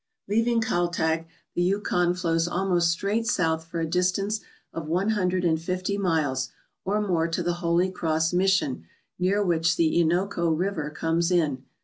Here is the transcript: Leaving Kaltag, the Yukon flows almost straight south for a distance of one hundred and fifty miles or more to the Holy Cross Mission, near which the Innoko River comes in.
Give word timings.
Leaving 0.27 0.59
Kaltag, 0.59 1.27
the 1.53 1.61
Yukon 1.61 2.15
flows 2.15 2.47
almost 2.47 2.89
straight 2.89 3.27
south 3.27 3.67
for 3.67 3.79
a 3.79 3.85
distance 3.85 4.39
of 4.73 4.87
one 4.87 5.09
hundred 5.09 5.45
and 5.45 5.61
fifty 5.61 5.95
miles 5.95 6.49
or 6.83 6.99
more 7.07 7.27
to 7.27 7.43
the 7.43 7.53
Holy 7.61 7.91
Cross 7.91 8.33
Mission, 8.33 8.83
near 9.19 9.43
which 9.45 9.75
the 9.75 9.95
Innoko 10.03 10.49
River 10.57 10.89
comes 10.89 11.29
in. 11.29 11.65